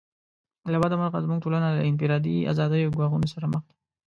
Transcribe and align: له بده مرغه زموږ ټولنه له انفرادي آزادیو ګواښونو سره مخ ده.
له 0.71 0.77
بده 0.83 0.95
مرغه 1.01 1.19
زموږ 1.25 1.39
ټولنه 1.43 1.67
له 1.75 1.81
انفرادي 1.91 2.35
آزادیو 2.51 2.95
ګواښونو 2.97 3.27
سره 3.33 3.45
مخ 3.53 3.63
ده. 3.69 3.73